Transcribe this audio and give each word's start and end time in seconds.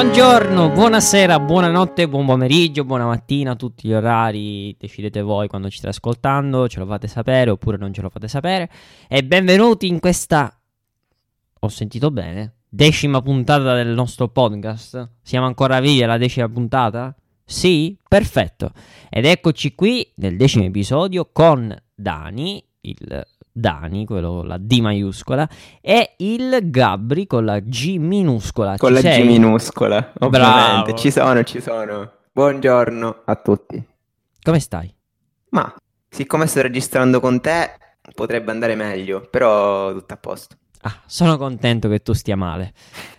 Buongiorno, 0.00 0.70
buonasera, 0.70 1.40
buonanotte, 1.40 2.08
buon 2.08 2.24
pomeriggio, 2.24 2.84
buona 2.84 3.04
mattina, 3.04 3.56
tutti 3.56 3.88
gli 3.88 3.92
orari 3.92 4.76
decidete 4.78 5.22
voi 5.22 5.48
quando 5.48 5.68
ci 5.68 5.78
state 5.78 5.96
ascoltando, 5.96 6.68
ce 6.68 6.78
lo 6.78 6.86
fate 6.86 7.08
sapere 7.08 7.50
oppure 7.50 7.76
non 7.78 7.92
ce 7.92 8.02
lo 8.02 8.08
fate 8.08 8.28
sapere. 8.28 8.70
E 9.08 9.24
benvenuti 9.24 9.88
in 9.88 9.98
questa, 9.98 10.56
ho 11.58 11.68
sentito 11.68 12.12
bene, 12.12 12.58
decima 12.68 13.20
puntata 13.20 13.74
del 13.74 13.88
nostro 13.88 14.28
podcast. 14.28 15.14
Siamo 15.20 15.46
ancora 15.46 15.80
vivi 15.80 16.00
alla 16.04 16.16
decima 16.16 16.48
puntata? 16.48 17.12
Sì? 17.44 17.98
Perfetto. 18.06 18.70
Ed 19.10 19.24
eccoci 19.24 19.74
qui 19.74 20.12
nel 20.18 20.36
decimo 20.36 20.62
episodio 20.62 21.28
con 21.32 21.76
Dani, 21.92 22.64
il 22.82 23.26
Dani, 23.58 24.06
quello 24.06 24.42
la 24.42 24.56
D 24.58 24.78
maiuscola, 24.80 25.48
e 25.80 26.14
il 26.18 26.70
Gabri 26.70 27.26
con 27.26 27.44
la 27.44 27.58
G 27.58 27.96
minuscola. 27.96 28.76
Con 28.76 28.88
Ci 28.88 28.94
la 28.94 29.00
sei? 29.00 29.22
G 29.22 29.26
minuscola, 29.26 30.12
ovviamente. 30.20 30.82
Bravo. 30.82 30.96
Ci 30.96 31.10
sono, 31.10 31.42
ci 31.42 31.60
sono. 31.60 32.12
Buongiorno 32.32 33.22
a 33.24 33.34
tutti. 33.36 33.84
Come 34.40 34.60
stai? 34.60 34.94
Ma, 35.50 35.74
siccome 36.08 36.46
sto 36.46 36.62
registrando 36.62 37.20
con 37.20 37.40
te, 37.40 37.72
potrebbe 38.14 38.52
andare 38.52 38.74
meglio, 38.76 39.26
però 39.28 39.92
tutto 39.92 40.14
a 40.14 40.16
posto. 40.16 40.56
Ah, 40.82 41.00
sono 41.06 41.36
contento 41.36 41.88
che 41.88 42.00
tu 42.00 42.12
stia 42.12 42.36
male. 42.36 42.72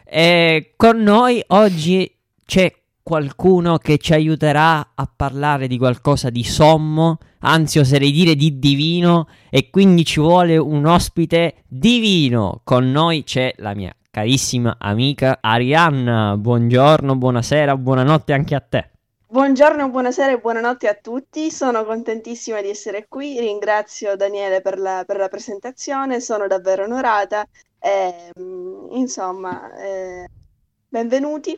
E 0.06 0.74
con 0.78 1.02
noi 1.02 1.44
oggi 1.48 2.10
c'è 2.46 2.74
qualcuno 3.10 3.80
che 3.80 3.98
ci 3.98 4.14
aiuterà 4.14 4.92
a 4.94 5.12
parlare 5.14 5.66
di 5.66 5.80
qualcosa 5.80 6.30
di 6.30 6.44
sommo, 6.44 7.18
anzi 7.40 7.80
oserei 7.80 8.12
dire 8.12 8.36
di 8.36 8.60
divino, 8.60 9.28
e 9.50 9.72
quindi 9.72 10.06
ci 10.06 10.20
vuole 10.20 10.58
un 10.58 10.86
ospite 10.86 11.64
divino. 11.68 12.62
Con 12.64 12.92
noi 12.92 13.24
c'è 13.24 13.52
la 13.58 13.74
mia 13.74 13.92
carissima 14.12 14.76
amica 14.78 15.40
Arianna. 15.42 16.38
Buongiorno, 16.38 17.16
buonasera, 17.16 17.76
buonanotte 17.76 18.32
anche 18.32 18.54
a 18.54 18.60
te. 18.60 18.92
Buongiorno, 19.26 19.90
buonasera 19.90 20.34
e 20.34 20.40
buonanotte 20.40 20.88
a 20.88 20.94
tutti. 20.94 21.50
Sono 21.50 21.86
contentissima 21.86 22.62
di 22.62 22.70
essere 22.70 23.08
qui. 23.08 23.40
Ringrazio 23.40 24.16
Daniele 24.18 24.62
per 24.62 24.78
la, 24.78 25.04
per 25.04 25.18
la 25.18 25.30
presentazione, 25.30 26.20
sono 26.20 26.46
davvero 26.46 26.84
onorata. 26.84 27.44
E, 27.80 28.32
mm, 28.40 28.92
insomma, 28.92 29.74
eh, 29.82 30.30
benvenuti. 30.88 31.58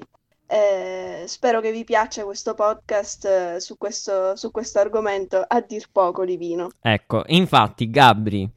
Eh, 0.51 1.23
spero 1.27 1.61
che 1.61 1.71
vi 1.71 1.85
piaccia 1.85 2.25
questo 2.25 2.53
podcast 2.55 3.23
eh, 3.23 3.61
su 3.61 3.77
questo, 3.77 4.35
su 4.35 4.51
questo 4.51 4.79
argomento 4.79 5.41
a 5.47 5.61
dir 5.61 5.85
poco 5.89 6.25
divino. 6.25 6.71
Ecco, 6.81 7.23
infatti, 7.27 7.89
Gabri, 7.89 8.49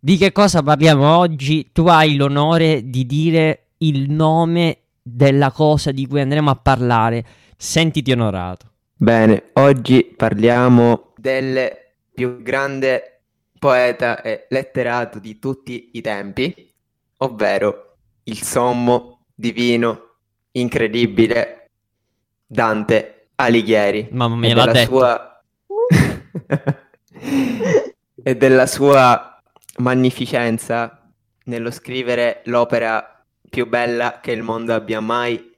di 0.00 0.16
che 0.16 0.32
cosa 0.32 0.64
parliamo 0.64 1.16
oggi? 1.16 1.70
Tu 1.70 1.86
hai 1.86 2.16
l'onore 2.16 2.90
di 2.90 3.06
dire 3.06 3.68
il 3.78 4.10
nome 4.10 4.78
della 5.00 5.52
cosa 5.52 5.92
di 5.92 6.08
cui 6.08 6.20
andremo 6.20 6.50
a 6.50 6.56
parlare. 6.56 7.24
Sentiti 7.56 8.10
onorato. 8.10 8.66
Bene, 8.96 9.50
oggi 9.52 10.12
parliamo 10.16 11.12
del 11.14 11.70
più 12.12 12.42
grande 12.42 13.20
poeta 13.60 14.22
e 14.22 14.46
letterato 14.48 15.20
di 15.20 15.38
tutti 15.38 15.90
i 15.92 16.00
tempi, 16.00 16.74
ovvero 17.18 17.98
il 18.24 18.42
sommo, 18.42 19.20
divino, 19.32 20.11
incredibile 20.52 21.70
Dante 22.46 23.28
Alighieri. 23.36 24.08
Mamma 24.10 24.36
mia, 24.36 24.50
e 24.50 24.54
l'ha 24.54 24.64
della 24.64 24.72
detto. 24.72 24.90
sua 24.90 25.32
e 28.22 28.36
della 28.36 28.66
sua 28.66 29.40
magnificenza 29.78 31.10
nello 31.44 31.70
scrivere 31.70 32.42
l'opera 32.44 33.24
più 33.48 33.68
bella 33.68 34.20
che 34.20 34.32
il 34.32 34.42
mondo 34.42 34.74
abbia 34.74 35.00
mai 35.00 35.50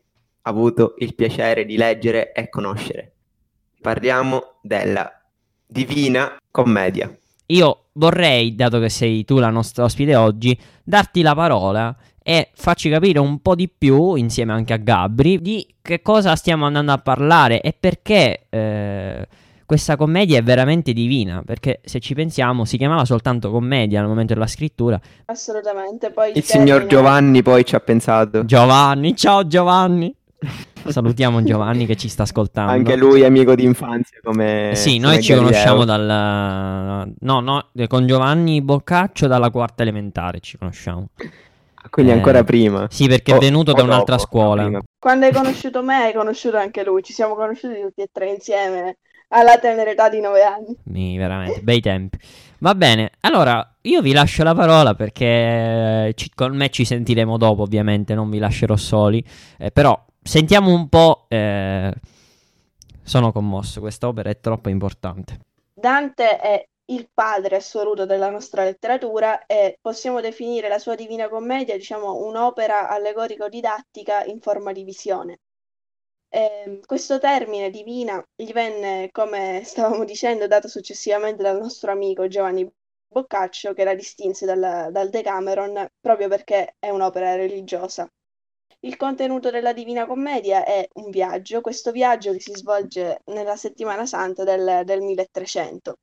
avuto 0.43 0.95
il 0.99 1.15
piacere 1.15 1.65
di 1.65 1.77
leggere 1.77 2.33
e 2.33 2.49
conoscere. 2.49 3.13
Parliamo 3.81 4.59
della 4.63 5.11
Divina 5.67 6.37
Commedia. 6.51 7.17
Io 7.47 7.87
vorrei, 7.93 8.55
dato 8.55 8.81
che 8.81 8.89
sei 8.89 9.25
tu 9.25 9.39
la 9.39 9.51
nostra 9.51 9.85
ospite 9.85 10.17
oggi, 10.17 10.59
darti 10.83 11.23
la 11.23 11.35
parola 11.35 11.95
e 12.27 12.49
farci 12.55 12.89
capire 12.89 13.19
un 13.19 13.41
po' 13.41 13.55
di 13.55 13.69
più, 13.69 14.15
insieme 14.15 14.53
anche 14.55 14.73
a 14.73 14.79
Gabri, 14.79 15.43
di 15.43 15.75
che 15.83 16.01
cosa 16.01 16.35
stiamo 16.37 16.65
andando 16.65 16.91
a 16.93 16.99
parlare 16.99 17.61
e 17.61 17.75
perché 17.79 18.47
eh, 18.49 19.29
questa 19.67 19.97
commedia 19.97 20.39
è 20.39 20.43
veramente 20.43 20.95
divina. 20.95 21.43
Perché 21.45 21.81
se 21.85 22.01
ci 22.01 22.15
pensiamo, 22.15 22.65
si 22.65 22.79
chiamava 22.79 23.05
soltanto 23.05 23.51
commedia 23.51 24.01
al 24.01 24.07
momento 24.07 24.33
della 24.33 24.47
scrittura. 24.47 24.99
Assolutamente. 25.27 26.11
Poi 26.13 26.33
Il 26.35 26.43
signor 26.45 26.79
termine- 26.81 26.89
Giovanni 26.89 27.43
poi 27.43 27.65
ci 27.67 27.75
ha 27.75 27.81
pensato. 27.81 28.45
Giovanni, 28.47 29.15
ciao 29.15 29.47
Giovanni. 29.47 30.15
Salutiamo 30.87 31.43
Giovanni 31.43 31.85
che 31.85 31.97
ci 31.97 32.09
sta 32.09 32.23
ascoltando. 32.23 32.73
Anche 32.73 32.97
lui 32.97 33.21
è 33.21 33.27
amico 33.27 33.55
di 33.55 33.65
infanzia 33.65 34.19
come 34.23 34.71
Sì, 34.75 34.97
come 34.99 35.13
noi 35.13 35.23
ci 35.23 35.33
Galileo. 35.35 35.51
conosciamo 35.51 35.85
dal... 35.85 37.13
No, 37.21 37.41
no, 37.41 37.67
con 37.87 38.07
Giovanni 38.07 38.63
Boccaccio 38.63 39.27
dalla 39.27 39.51
quarta 39.51 39.83
elementare 39.83 40.41
ci 40.41 40.57
conosciamo. 40.57 41.09
Quindi 41.91 42.13
Eh, 42.13 42.15
ancora 42.15 42.43
prima. 42.45 42.87
Sì, 42.91 43.07
perché 43.07 43.33
è 43.33 43.37
O- 43.37 43.39
venuto 43.39 43.71
o 43.73 43.75
da 43.75 43.83
un'altra 43.83 44.17
dopo, 44.17 44.29
scuola. 44.29 44.81
Quando 44.99 45.27
hai 45.27 45.33
conosciuto 45.33 45.83
me, 45.83 45.97
hai 46.05 46.13
conosciuto 46.13 46.57
anche 46.57 46.83
lui. 46.85 47.03
Ci 47.03 47.13
siamo 47.13 47.35
conosciuti 47.35 47.81
tutti 47.81 48.01
e 48.03 48.09
tre 48.11 48.31
insieme 48.31 48.97
alla 49.29 49.59
tenera 49.59 49.91
età 49.91 50.09
di 50.09 50.21
nove 50.21 50.43
anni. 50.43 50.77
Mi, 50.85 51.17
veramente, 51.17 51.61
bei 51.61 51.81
tempi. 51.81 52.19
Va 52.59 52.75
bene, 52.75 53.11
allora 53.21 53.77
io 53.83 54.01
vi 54.01 54.13
lascio 54.13 54.43
la 54.43 54.55
parola 54.55 54.95
perché 54.95 56.13
ci- 56.15 56.31
con 56.35 56.57
me 56.57 56.71
ci 56.71 56.85
sentiremo 56.85 57.37
dopo, 57.37 57.63
ovviamente, 57.63 58.15
non 58.15 58.31
vi 58.31 58.39
lascerò 58.39 58.77
soli. 58.77 59.23
Eh, 59.59 59.71
però 59.71 60.03
sentiamo 60.23 60.73
un 60.73 60.89
po'. 60.89 61.27
eh, 61.29 61.93
Sono 63.07 63.33
commosso, 63.33 63.81
questa 63.81 64.09
opera 64.09 64.31
è 64.31 64.41
troppo 64.41 64.71
importante. 64.71 65.39
Dante 65.75 66.39
è 66.41 66.65
il 66.87 67.09
padre 67.13 67.57
assoluto 67.57 68.07
della 68.07 68.31
nostra 68.31 68.65
letteratura 68.65 69.47
e 69.47 69.79
possiamo 69.81 70.21
definire 70.21 70.69
la 70.69 70.79
sua 70.79 70.95
Divina 70.95 71.29
Commedia, 71.29 71.77
diciamo, 71.77 72.25
un'opera 72.27 72.89
allegorico-didattica 72.89 74.25
in 74.25 74.41
forma 74.41 74.73
di 74.73 74.85
visione. 74.85 75.41
Ehm, 76.29 76.81
questo 76.85 77.19
termine 77.19 77.71
divina 77.71 78.23
gli 78.35 78.53
venne, 78.53 79.09
come 79.13 79.63
stavamo 79.65 80.05
dicendo, 80.05 80.47
dato 80.47 80.69
successivamente 80.69 81.43
dal 81.43 81.59
nostro 81.59 81.91
amico 81.93 82.27
Giovanni 82.29 82.69
Boccaccio, 83.07 83.73
che 83.73 83.85
la 83.85 83.95
distinse 83.95 84.45
dal, 84.47 84.89
dal 84.91 85.09
Decameron 85.11 85.87
proprio 86.01 86.29
perché 86.29 86.75
è 86.79 86.91
un'opera 86.91 87.37
religiosa. 87.37 88.09
Il 88.81 88.97
contenuto 88.97 89.51
della 89.51 89.73
Divina 89.73 90.07
Commedia 90.07 90.65
è 90.65 90.87
un 90.95 91.11
viaggio, 91.11 91.61
questo 91.61 91.91
viaggio 91.93 92.33
che 92.33 92.41
si 92.41 92.53
svolge 92.55 93.21
nella 93.27 93.57
settimana 93.57 94.05
santa 94.05 94.45
del, 94.45 94.83
del 94.85 95.01
1300. 95.01 95.97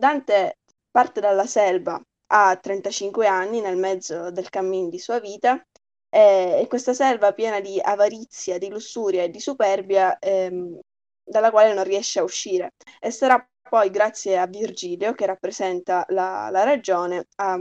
Dante 0.00 0.58
parte 0.90 1.20
dalla 1.20 1.46
selva 1.46 2.00
a 2.32 2.56
35 2.56 3.26
anni, 3.26 3.60
nel 3.60 3.76
mezzo 3.76 4.30
del 4.30 4.48
cammin 4.48 4.88
di 4.88 4.98
sua 4.98 5.20
vita, 5.20 5.62
e, 6.08 6.64
questa 6.68 6.94
selva 6.94 7.32
piena 7.32 7.60
di 7.60 7.78
avarizia, 7.80 8.58
di 8.58 8.68
lussuria 8.68 9.22
e 9.24 9.30
di 9.30 9.40
superbia, 9.40 10.18
ehm, 10.18 10.78
dalla 11.22 11.50
quale 11.50 11.74
non 11.74 11.84
riesce 11.84 12.18
a 12.20 12.22
uscire. 12.24 12.70
E 12.98 13.10
sarà 13.10 13.44
poi 13.68 13.90
grazie 13.90 14.38
a 14.38 14.46
Virgilio, 14.46 15.12
che 15.12 15.26
rappresenta 15.26 16.04
la, 16.08 16.48
la 16.50 16.64
ragione, 16.64 17.26
a- 17.36 17.58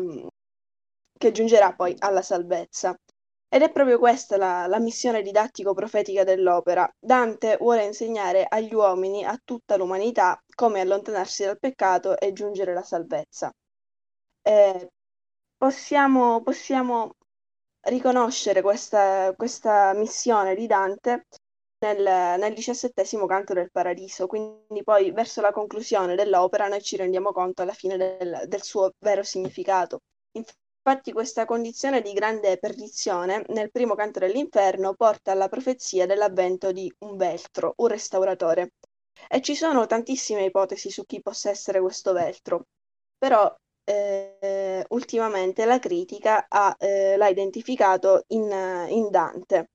che 1.17 1.31
giungerà 1.31 1.73
poi 1.73 1.95
alla 1.99 2.21
salvezza. 2.21 2.95
Ed 3.51 3.63
è 3.63 3.71
proprio 3.71 3.97
questa 3.97 4.37
la, 4.37 4.67
la 4.67 4.79
missione 4.79 5.21
didattico-profetica 5.21 6.23
dell'opera. 6.23 6.87
Dante 6.99 7.57
vuole 7.59 7.83
insegnare 7.85 8.45
agli 8.47 8.73
uomini, 8.73 9.25
a 9.25 9.39
tutta 9.43 9.75
l'umanità, 9.75 10.39
come 10.59 10.81
allontanarsi 10.81 11.45
dal 11.45 11.57
peccato 11.57 12.19
e 12.19 12.33
giungere 12.33 12.71
alla 12.71 12.83
salvezza. 12.83 13.49
Eh, 14.41 14.89
possiamo, 15.55 16.41
possiamo 16.41 17.13
riconoscere 17.87 18.61
questa, 18.61 19.33
questa 19.37 19.93
missione 19.93 20.55
di 20.55 20.67
Dante 20.67 21.27
nel, 21.85 22.37
nel 22.37 22.53
diciassettesimo 22.53 23.25
canto 23.25 23.53
del 23.53 23.71
Paradiso, 23.71 24.27
quindi 24.27 24.83
poi 24.83 25.11
verso 25.11 25.39
la 25.39 25.53
conclusione 25.53 26.15
dell'opera 26.15 26.67
noi 26.67 26.81
ci 26.81 26.97
rendiamo 26.97 27.31
conto 27.31 27.61
alla 27.61 27.71
fine 27.71 27.95
del, 27.95 28.43
del 28.45 28.61
suo 28.61 28.91
vero 28.99 29.23
significato. 29.23 30.01
Infatti 30.33 31.13
questa 31.13 31.45
condizione 31.45 32.01
di 32.01 32.11
grande 32.11 32.57
perdizione 32.57 33.45
nel 33.47 33.71
primo 33.71 33.95
canto 33.95 34.19
dell'inferno 34.19 34.93
porta 34.93 35.31
alla 35.31 35.47
profezia 35.47 36.05
dell'avvento 36.05 36.73
di 36.73 36.93
un 37.05 37.15
veltro, 37.15 37.75
un 37.77 37.87
restauratore. 37.87 38.71
E 39.27 39.41
ci 39.41 39.55
sono 39.55 39.85
tantissime 39.85 40.45
ipotesi 40.45 40.89
su 40.89 41.05
chi 41.05 41.21
possa 41.21 41.49
essere 41.49 41.81
questo 41.81 42.13
veltro, 42.13 42.65
però 43.17 43.53
eh, 43.83 44.85
ultimamente 44.89 45.65
la 45.65 45.79
critica 45.79 46.45
ha, 46.47 46.75
eh, 46.77 47.17
l'ha 47.17 47.27
identificato 47.27 48.23
in, 48.27 48.51
in 48.89 49.09
Dante, 49.09 49.69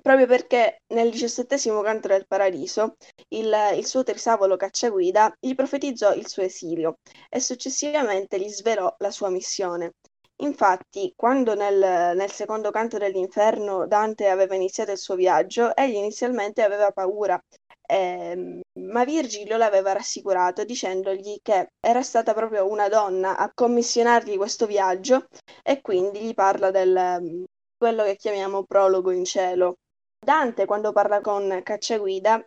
proprio 0.00 0.26
perché 0.26 0.82
nel 0.94 1.10
diciassettesimo 1.10 1.82
canto 1.82 2.08
del 2.08 2.26
Paradiso 2.26 2.96
il, 3.28 3.54
il 3.76 3.86
suo 3.86 4.02
trisavolo 4.02 4.56
cacciaguida 4.56 5.34
gli 5.38 5.54
profetizzò 5.54 6.14
il 6.14 6.28
suo 6.28 6.42
esilio 6.42 6.98
e 7.28 7.40
successivamente 7.40 8.38
gli 8.38 8.48
svelò 8.48 8.94
la 8.98 9.10
sua 9.10 9.28
missione. 9.28 9.92
Infatti, 10.42 11.12
quando 11.14 11.54
nel, 11.54 12.16
nel 12.16 12.30
secondo 12.30 12.70
canto 12.70 12.98
dell'inferno 12.98 13.86
Dante 13.86 14.28
aveva 14.28 14.54
iniziato 14.56 14.90
il 14.90 14.98
suo 14.98 15.14
viaggio, 15.14 15.74
egli 15.76 15.94
inizialmente 15.94 16.62
aveva 16.62 16.90
paura, 16.90 17.40
ehm, 17.92 18.60
ma 18.80 19.04
Virgilio 19.04 19.56
l'aveva 19.56 19.92
rassicurato 19.92 20.64
dicendogli 20.64 21.38
che 21.42 21.68
era 21.80 22.02
stata 22.02 22.32
proprio 22.34 22.68
una 22.68 22.88
donna 22.88 23.36
a 23.36 23.50
commissionargli 23.52 24.36
questo 24.36 24.66
viaggio 24.66 25.26
e 25.62 25.80
quindi 25.80 26.20
gli 26.20 26.34
parla 26.34 26.70
del 26.70 27.44
quello 27.76 28.04
che 28.04 28.16
chiamiamo 28.16 28.64
prologo 28.64 29.10
in 29.10 29.24
cielo. 29.24 29.76
Dante, 30.18 30.66
quando 30.66 30.92
parla 30.92 31.20
con 31.20 31.60
Cacciaguida, 31.62 32.44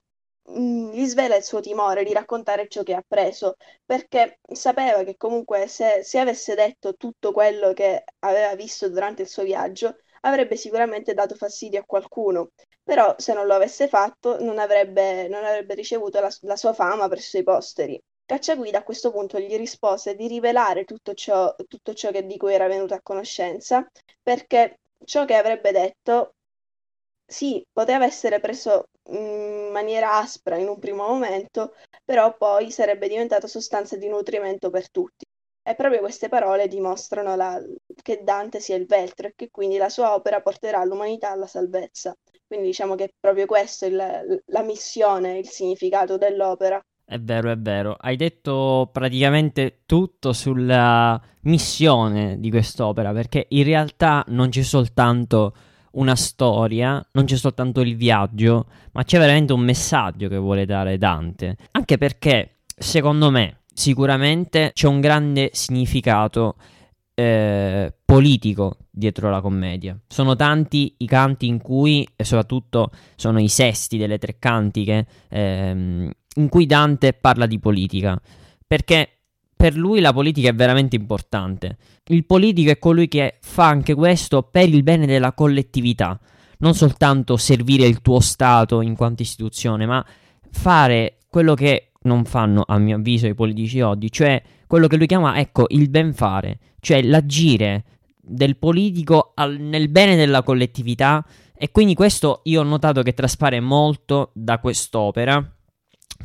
Mm, 0.51 0.91
gli 0.91 1.05
svela 1.05 1.35
il 1.35 1.43
suo 1.43 1.59
timore 1.59 2.03
di 2.03 2.13
raccontare 2.13 2.67
ciò 2.67 2.83
che 2.83 2.93
ha 2.93 2.97
appreso, 2.99 3.55
perché 3.83 4.39
sapeva 4.53 5.03
che 5.03 5.15
comunque 5.17 5.67
se, 5.67 6.03
se 6.03 6.19
avesse 6.19 6.53
detto 6.53 6.93
tutto 6.95 7.31
quello 7.31 7.73
che 7.73 8.03
aveva 8.19 8.53
visto 8.55 8.87
durante 8.89 9.23
il 9.23 9.27
suo 9.27 9.43
viaggio, 9.43 9.95
avrebbe 10.21 10.55
sicuramente 10.55 11.13
dato 11.15 11.33
fastidio 11.35 11.79
a 11.79 11.85
qualcuno, 11.85 12.51
però 12.85 13.15
se 13.17 13.33
non 13.33 13.47
lo 13.47 13.55
avesse 13.55 13.87
fatto 13.87 14.39
non 14.43 14.59
avrebbe, 14.59 15.27
non 15.27 15.43
avrebbe 15.43 15.73
ricevuto 15.73 16.19
la, 16.19 16.29
la, 16.41 16.55
sua 16.55 16.73
fama 16.73 17.07
presso 17.09 17.37
i 17.37 17.43
posteri. 17.43 17.99
Cacciaguida 18.25 18.79
a 18.79 18.83
questo 18.83 19.11
punto 19.11 19.39
gli 19.39 19.55
rispose 19.57 20.15
di 20.15 20.27
rivelare 20.27 20.85
tutto 20.85 21.13
ciò, 21.15 21.53
tutto 21.67 21.93
ciò 21.93 22.11
che, 22.11 22.25
di 22.25 22.37
cui 22.37 22.53
era 22.53 22.67
venuto 22.67 22.93
a 22.93 23.01
conoscenza, 23.01 23.85
perché 24.21 24.79
ciò 25.03 25.25
che 25.25 25.35
avrebbe 25.35 25.71
detto 25.71 26.35
sì, 27.25 27.65
poteva 27.71 28.05
essere 28.05 28.39
preso 28.39 28.85
in 29.09 29.69
maniera 29.71 30.17
aspra 30.17 30.57
in 30.57 30.67
un 30.67 30.79
primo 30.79 31.07
momento, 31.07 31.73
però 32.03 32.35
poi 32.37 32.71
sarebbe 32.71 33.07
diventato 33.07 33.47
sostanza 33.47 33.97
di 33.97 34.07
nutrimento 34.07 34.69
per 34.69 34.89
tutti. 34.91 35.25
E 35.67 35.73
proprio 35.75 35.99
queste 36.01 36.29
parole 36.29 36.67
dimostrano 36.67 37.35
la, 37.35 37.59
che 38.03 38.21
Dante 38.23 38.59
sia 38.59 38.75
il 38.75 38.85
veltro 38.85 39.27
e 39.27 39.33
che 39.35 39.49
quindi 39.49 39.77
la 39.77 39.89
sua 39.89 40.13
opera 40.13 40.41
porterà 40.41 40.83
l'umanità 40.83 41.31
alla 41.31 41.47
salvezza. 41.47 42.15
Quindi 42.47 42.67
diciamo 42.67 42.95
che 42.95 43.09
proprio 43.19 43.45
è 43.53 43.85
il, 43.85 44.43
la 44.45 44.61
missione, 44.61 45.39
il 45.39 45.47
significato 45.47 46.17
dell'opera. 46.17 46.79
È 47.07 47.19
vero, 47.19 47.51
è 47.51 47.57
vero. 47.57 47.95
Hai 47.99 48.15
detto 48.15 48.89
praticamente 48.91 49.81
tutto 49.85 50.33
sulla 50.33 51.21
missione 51.41 52.39
di 52.39 52.49
quest'opera, 52.49 53.13
perché 53.13 53.45
in 53.49 53.63
realtà 53.63 54.23
non 54.29 54.49
c'è 54.49 54.63
soltanto 54.63 55.53
una 55.91 56.15
storia, 56.15 57.03
non 57.11 57.25
c'è 57.25 57.35
soltanto 57.35 57.81
il 57.81 57.95
viaggio, 57.95 58.65
ma 58.93 59.03
c'è 59.03 59.19
veramente 59.19 59.53
un 59.53 59.61
messaggio 59.61 60.27
che 60.27 60.37
vuole 60.37 60.65
dare 60.65 60.97
Dante. 60.97 61.57
Anche 61.71 61.97
perché, 61.97 62.57
secondo 62.75 63.29
me, 63.29 63.61
sicuramente 63.73 64.71
c'è 64.73 64.87
un 64.87 64.99
grande 64.99 65.51
significato 65.53 66.55
eh, 67.13 67.93
politico 68.03 68.77
dietro 68.95 69.29
la 69.29 69.41
commedia. 69.41 69.99
Sono 70.07 70.35
tanti 70.35 70.95
i 70.99 71.05
canti 71.05 71.47
in 71.47 71.61
cui, 71.61 72.07
e 72.15 72.23
soprattutto 72.23 72.91
sono 73.15 73.39
i 73.39 73.49
sesti 73.49 73.97
delle 73.97 74.17
tre 74.17 74.37
cantiche, 74.39 75.05
ehm, 75.29 76.09
in 76.35 76.49
cui 76.49 76.65
Dante 76.65 77.13
parla 77.13 77.45
di 77.45 77.59
politica. 77.59 78.19
Perché 78.65 79.09
per 79.55 79.75
lui 79.75 79.99
la 79.99 80.13
politica 80.13 80.49
è 80.49 80.53
veramente 80.53 80.95
importante. 80.95 81.77
Il 82.05 82.25
politico 82.25 82.71
è 82.71 82.79
colui 82.79 83.07
che 83.07 83.37
fa 83.41 83.67
anche 83.67 83.93
questo 83.93 84.43
per 84.43 84.69
il 84.69 84.83
bene 84.83 85.05
della 85.05 85.33
collettività, 85.33 86.19
non 86.59 86.73
soltanto 86.73 87.37
servire 87.37 87.85
il 87.85 88.01
tuo 88.01 88.19
Stato 88.19 88.81
in 88.81 88.95
quanto 88.95 89.21
istituzione, 89.21 89.85
ma 89.85 90.05
fare 90.51 91.17
quello 91.29 91.53
che 91.53 91.91
non 92.03 92.25
fanno, 92.25 92.63
a 92.65 92.77
mio 92.77 92.97
avviso, 92.97 93.27
i 93.27 93.33
politici 93.33 93.81
oggi, 93.81 94.11
cioè 94.11 94.41
quello 94.67 94.87
che 94.87 94.97
lui 94.97 95.07
chiama, 95.07 95.37
ecco, 95.39 95.65
il 95.69 95.89
ben 95.89 96.13
fare, 96.13 96.59
cioè 96.79 97.01
l'agire 97.01 97.83
del 98.25 98.57
politico 98.57 99.31
al, 99.35 99.59
nel 99.59 99.89
bene 99.89 100.15
della 100.15 100.43
collettività 100.43 101.25
e 101.57 101.71
quindi 101.71 101.93
questo 101.93 102.41
io 102.45 102.61
ho 102.61 102.63
notato 102.63 103.01
che 103.01 103.13
traspare 103.13 103.59
molto 103.59 104.31
da 104.33 104.59
quest'opera, 104.59 105.43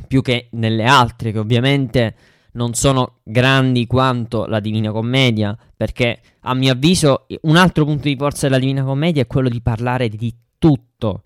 più 0.07 0.21
che 0.21 0.49
nelle 0.51 0.83
altre 0.83 1.31
che 1.31 1.39
ovviamente 1.39 2.15
non 2.53 2.73
sono 2.73 3.19
grandi 3.23 3.87
quanto 3.87 4.45
la 4.45 4.59
Divina 4.59 4.91
Commedia, 4.91 5.57
perché 5.75 6.19
a 6.41 6.53
mio 6.53 6.73
avviso 6.73 7.27
un 7.43 7.55
altro 7.55 7.85
punto 7.85 8.09
di 8.09 8.15
forza 8.17 8.47
della 8.47 8.59
Divina 8.59 8.83
Commedia 8.83 9.21
è 9.21 9.27
quello 9.27 9.47
di 9.47 9.61
parlare 9.61 10.09
di 10.09 10.35
tutto, 10.57 11.23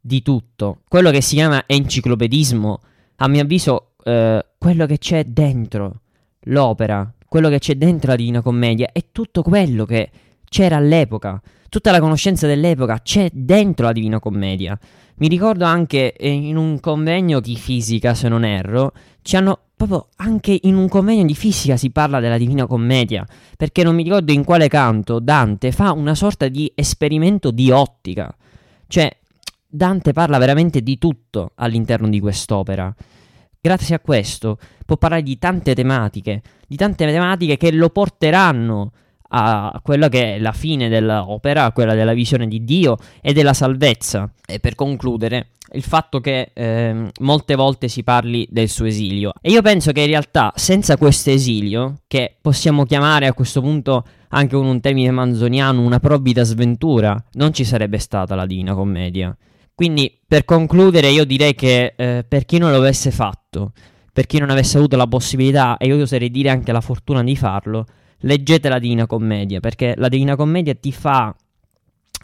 di 0.00 0.22
tutto. 0.22 0.80
Quello 0.88 1.10
che 1.10 1.20
si 1.20 1.34
chiama 1.34 1.64
enciclopedismo, 1.66 2.80
a 3.16 3.28
mio 3.28 3.42
avviso, 3.42 3.92
eh, 4.02 4.44
quello 4.56 4.86
che 4.86 4.98
c'è 4.98 5.24
dentro 5.24 6.00
l'opera, 6.44 7.12
quello 7.32 7.48
che 7.48 7.60
c'è 7.60 7.76
dentro 7.76 8.10
la 8.10 8.16
Divina 8.16 8.42
Commedia 8.42 8.90
è 8.92 9.06
tutto 9.10 9.40
quello 9.40 9.86
che 9.86 10.10
c'era 10.50 10.76
all'epoca. 10.76 11.40
Tutta 11.70 11.90
la 11.90 11.98
conoscenza 11.98 12.46
dell'epoca 12.46 12.98
c'è 12.98 13.30
dentro 13.32 13.86
la 13.86 13.92
Divina 13.92 14.20
Commedia. 14.20 14.78
Mi 15.14 15.28
ricordo 15.28 15.64
anche 15.64 16.12
eh, 16.12 16.30
in 16.30 16.58
un 16.58 16.78
convegno 16.78 17.40
di 17.40 17.56
fisica, 17.56 18.12
se 18.12 18.28
non 18.28 18.44
erro, 18.44 18.92
ci 19.22 19.36
hanno 19.36 19.60
proprio 19.74 20.08
anche 20.16 20.58
in 20.60 20.76
un 20.76 20.88
convegno 20.88 21.24
di 21.24 21.34
fisica 21.34 21.78
si 21.78 21.88
parla 21.88 22.20
della 22.20 22.36
Divina 22.36 22.66
Commedia, 22.66 23.26
perché 23.56 23.82
non 23.82 23.94
mi 23.94 24.02
ricordo 24.02 24.30
in 24.30 24.44
quale 24.44 24.68
canto 24.68 25.18
Dante 25.18 25.72
fa 25.72 25.92
una 25.92 26.14
sorta 26.14 26.48
di 26.48 26.70
esperimento 26.74 27.50
di 27.50 27.70
ottica. 27.70 28.30
Cioè, 28.86 29.10
Dante 29.66 30.12
parla 30.12 30.36
veramente 30.36 30.82
di 30.82 30.98
tutto 30.98 31.52
all'interno 31.54 32.10
di 32.10 32.20
quest'opera. 32.20 32.94
Grazie 33.64 33.94
a 33.94 34.00
questo 34.00 34.58
può 34.84 34.96
parlare 34.96 35.22
di 35.22 35.38
tante 35.38 35.72
tematiche, 35.72 36.42
di 36.66 36.74
tante 36.74 37.06
tematiche 37.06 37.56
che 37.56 37.70
lo 37.70 37.90
porteranno 37.90 38.90
a 39.34 39.80
quella 39.84 40.08
che 40.08 40.34
è 40.34 40.38
la 40.40 40.50
fine 40.50 40.88
dell'opera, 40.88 41.70
quella 41.70 41.94
della 41.94 42.12
visione 42.12 42.48
di 42.48 42.64
Dio 42.64 42.96
e 43.20 43.32
della 43.32 43.52
salvezza. 43.52 44.28
E 44.44 44.58
per 44.58 44.74
concludere, 44.74 45.50
il 45.74 45.84
fatto 45.84 46.18
che 46.18 46.50
eh, 46.52 47.12
molte 47.20 47.54
volte 47.54 47.86
si 47.86 48.02
parli 48.02 48.48
del 48.50 48.68
suo 48.68 48.86
esilio. 48.86 49.32
E 49.40 49.52
io 49.52 49.62
penso 49.62 49.92
che 49.92 50.00
in 50.00 50.08
realtà 50.08 50.52
senza 50.56 50.96
questo 50.96 51.30
esilio, 51.30 51.98
che 52.08 52.34
possiamo 52.40 52.84
chiamare 52.84 53.28
a 53.28 53.32
questo 53.32 53.60
punto 53.60 54.04
anche 54.30 54.56
con 54.56 54.66
un 54.66 54.80
termine 54.80 55.12
manzoniano 55.12 55.82
una 55.82 56.00
provvida 56.00 56.42
sventura, 56.42 57.16
non 57.34 57.54
ci 57.54 57.62
sarebbe 57.62 57.98
stata 57.98 58.34
la 58.34 58.44
Divina 58.44 58.74
Commedia. 58.74 59.32
Quindi 59.82 60.16
per 60.24 60.44
concludere 60.44 61.08
io 61.10 61.24
direi 61.24 61.56
che 61.56 61.94
eh, 61.96 62.24
per 62.28 62.44
chi 62.44 62.58
non 62.58 62.70
lo 62.70 62.76
avesse 62.76 63.10
fatto, 63.10 63.72
per 64.12 64.26
chi 64.26 64.38
non 64.38 64.48
avesse 64.48 64.78
avuto 64.78 64.94
la 64.94 65.08
possibilità, 65.08 65.76
e 65.76 65.88
io 65.88 66.00
oserei 66.00 66.30
dire 66.30 66.50
anche 66.50 66.70
la 66.70 66.80
fortuna 66.80 67.20
di 67.24 67.34
farlo, 67.34 67.86
leggete 68.18 68.68
la 68.68 68.78
Divina 68.78 69.08
Commedia, 69.08 69.58
perché 69.58 69.94
la 69.96 70.06
Divina 70.06 70.36
Commedia 70.36 70.76
ti 70.76 70.92
fa 70.92 71.34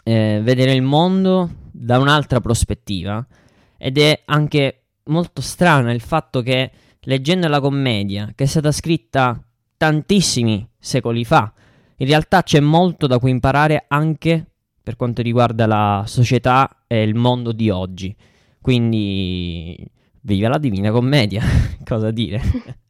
eh, 0.05 0.39
vedere 0.41 0.71
il 0.71 0.83
mondo 0.83 1.49
da 1.69 1.99
un'altra 1.99 2.39
prospettiva 2.39 3.27
ed 3.77 3.97
è 3.97 4.21
anche 4.23 4.83
molto 5.07 5.41
strano 5.41 5.91
il 5.91 5.99
fatto 5.99 6.41
che 6.41 6.71
leggendo 7.01 7.49
la 7.49 7.59
commedia, 7.59 8.31
che 8.35 8.45
è 8.45 8.47
stata 8.47 8.71
scritta 8.71 9.37
tantissimi 9.75 10.65
secoli 10.79 11.25
fa, 11.25 11.51
in 11.97 12.07
realtà 12.07 12.41
c'è 12.41 12.61
molto 12.61 13.05
da 13.05 13.19
cui 13.19 13.31
imparare 13.31 13.83
anche 13.89 14.45
per 14.81 14.95
quanto 14.95 15.21
riguarda 15.21 15.65
la 15.65 16.03
società 16.07 16.83
e 16.87 17.03
il 17.03 17.15
mondo 17.15 17.51
di 17.51 17.69
oggi. 17.69 18.15
Quindi 18.61 19.89
viva 20.21 20.49
la 20.49 20.57
Divina 20.57 20.91
Commedia, 20.91 21.41
cosa 21.85 22.11
dire? 22.11 22.41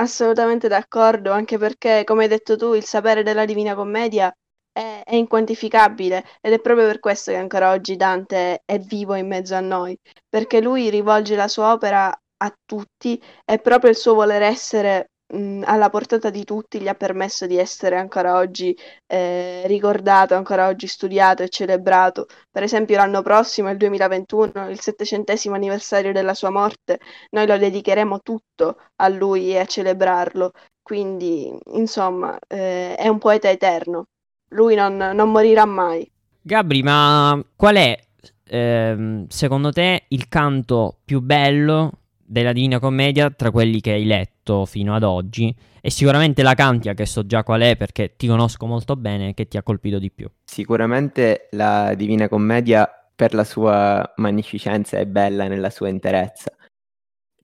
Assolutamente 0.00 0.68
d'accordo, 0.68 1.32
anche 1.32 1.58
perché, 1.58 2.04
come 2.04 2.24
hai 2.24 2.28
detto 2.28 2.56
tu, 2.56 2.74
il 2.74 2.84
sapere 2.84 3.22
della 3.22 3.44
Divina 3.44 3.74
Commedia 3.74 4.32
è, 4.70 5.02
è 5.04 5.14
inquantificabile 5.16 6.24
ed 6.40 6.52
è 6.52 6.60
proprio 6.60 6.86
per 6.86 7.00
questo 7.00 7.32
che 7.32 7.38
ancora 7.38 7.70
oggi 7.72 7.96
Dante 7.96 8.62
è 8.64 8.78
vivo 8.78 9.14
in 9.14 9.26
mezzo 9.26 9.54
a 9.54 9.60
noi, 9.60 9.98
perché 10.28 10.60
lui 10.60 10.90
rivolge 10.90 11.34
la 11.36 11.48
sua 11.48 11.72
opera 11.72 12.16
a 12.40 12.54
tutti 12.64 13.20
e 13.44 13.58
proprio 13.58 13.90
il 13.90 13.96
suo 13.96 14.14
voler 14.14 14.42
essere 14.42 15.10
mh, 15.28 15.62
alla 15.64 15.90
portata 15.90 16.30
di 16.30 16.44
tutti 16.44 16.80
gli 16.80 16.88
ha 16.88 16.94
permesso 16.94 17.46
di 17.46 17.56
essere 17.58 17.96
ancora 17.96 18.36
oggi 18.36 18.76
eh, 19.06 19.62
ricordato, 19.66 20.34
ancora 20.34 20.68
oggi 20.68 20.86
studiato 20.86 21.42
e 21.42 21.48
celebrato. 21.48 22.26
Per 22.50 22.62
esempio 22.62 22.96
l'anno 22.96 23.22
prossimo, 23.22 23.70
il 23.70 23.76
2021, 23.76 24.70
il 24.70 24.80
settecentesimo 24.80 25.54
anniversario 25.54 26.12
della 26.12 26.34
sua 26.34 26.50
morte, 26.50 26.98
noi 27.30 27.46
lo 27.46 27.58
dedicheremo 27.58 28.20
tutto 28.20 28.76
a 28.96 29.08
lui 29.08 29.52
e 29.52 29.58
a 29.58 29.66
celebrarlo. 29.66 30.52
Quindi, 30.82 31.56
insomma, 31.72 32.38
eh, 32.46 32.94
è 32.96 33.08
un 33.08 33.18
poeta 33.18 33.50
eterno 33.50 34.06
lui 34.50 34.74
non, 34.74 34.96
non 34.96 35.30
morirà 35.30 35.64
mai. 35.64 36.10
Gabri, 36.40 36.82
ma 36.82 37.42
qual 37.56 37.76
è 37.76 37.98
ehm, 38.44 39.26
secondo 39.28 39.72
te 39.72 40.04
il 40.08 40.28
canto 40.28 40.98
più 41.04 41.20
bello 41.20 41.92
della 42.24 42.52
Divina 42.52 42.78
Commedia 42.78 43.30
tra 43.30 43.50
quelli 43.50 43.80
che 43.80 43.92
hai 43.92 44.04
letto 44.04 44.37
fino 44.64 44.94
ad 44.94 45.02
oggi? 45.02 45.54
E 45.80 45.90
sicuramente 45.90 46.42
la 46.42 46.54
Cantia, 46.54 46.94
che 46.94 47.06
so 47.06 47.26
già 47.26 47.42
qual 47.42 47.62
è 47.62 47.76
perché 47.76 48.16
ti 48.16 48.26
conosco 48.26 48.66
molto 48.66 48.96
bene, 48.96 49.34
che 49.34 49.48
ti 49.48 49.56
ha 49.56 49.62
colpito 49.62 49.98
di 49.98 50.10
più. 50.10 50.30
Sicuramente 50.44 51.48
la 51.52 51.94
Divina 51.94 52.28
Commedia 52.28 52.90
per 53.14 53.34
la 53.34 53.44
sua 53.44 54.12
magnificenza 54.16 54.98
è 54.98 55.06
bella 55.06 55.48
nella 55.48 55.70
sua 55.70 55.88
interezza. 55.88 56.52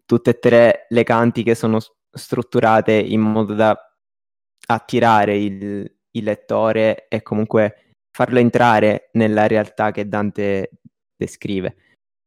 Tutte 0.04 0.30
e 0.30 0.38
tre 0.38 0.86
le 0.88 1.02
cantiche 1.02 1.54
sono 1.54 1.78
strutturate 2.10 2.92
in 2.92 3.20
modo 3.20 3.54
da 3.54 3.76
attirare 4.66 5.36
il, 5.36 5.96
il 6.12 6.24
lettore 6.24 7.08
e 7.08 7.22
comunque 7.22 7.92
farlo 8.10 8.38
entrare 8.38 9.10
nella 9.14 9.46
realtà 9.46 9.90
che 9.90 10.08
Dante 10.08 10.70
descrive. 11.16 11.76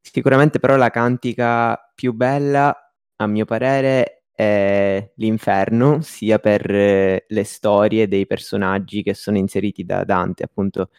Sicuramente 0.02 0.60
però 0.60 0.76
la 0.76 0.90
cantica 0.90 1.78
più 1.96 2.14
bella, 2.14 2.76
a 3.16 3.28
mio 3.28 3.46
parere, 3.46 4.17
è 4.38 5.14
l'inferno, 5.16 6.02
sia 6.02 6.38
per 6.38 6.70
eh, 6.70 7.26
le 7.28 7.44
storie 7.44 8.08
dei 8.08 8.28
personaggi 8.28 9.02
che 9.02 9.16
sono 9.16 9.40
inseriti 9.40 9.84
da 9.84 10.04
Dante, 10.04 10.44
appunto 10.44 10.92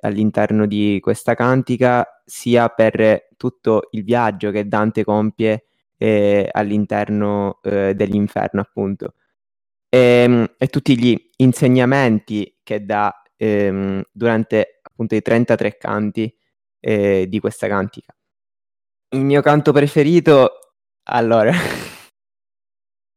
all'interno 0.00 0.64
di 0.66 0.98
questa 1.02 1.34
cantica, 1.34 2.22
sia 2.24 2.70
per 2.70 3.28
tutto 3.36 3.88
il 3.90 4.02
viaggio 4.02 4.50
che 4.50 4.66
Dante 4.66 5.04
compie 5.04 5.66
eh, 5.98 6.48
all'interno 6.50 7.60
eh, 7.62 7.94
dell'inferno, 7.94 8.62
appunto. 8.62 9.12
E, 9.90 9.98
ehm, 9.98 10.54
e, 10.56 10.68
tutti 10.68 10.98
gli 10.98 11.14
insegnamenti 11.36 12.60
che 12.62 12.82
dà 12.86 13.12
ehm, 13.36 14.04
durante 14.10 14.80
appunto 14.82 15.14
i 15.14 15.20
33 15.20 15.76
canti 15.76 16.34
eh, 16.80 17.26
di 17.28 17.40
questa 17.40 17.68
cantica. 17.68 18.16
Il 19.10 19.20
mio 19.20 19.42
canto 19.42 19.72
preferito, 19.72 20.72
allora, 21.04 21.52